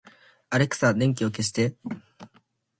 [0.49, 1.75] アレクサ、電気を消して